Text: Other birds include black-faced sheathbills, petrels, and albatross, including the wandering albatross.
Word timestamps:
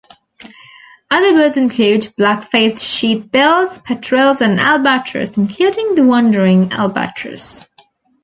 Other 1.11 1.31
birds 1.31 1.57
include 1.57 2.11
black-faced 2.17 2.77
sheathbills, 2.83 3.83
petrels, 3.83 4.41
and 4.41 4.59
albatross, 4.59 5.37
including 5.37 5.93
the 5.93 6.03
wandering 6.03 6.71
albatross. 6.71 7.67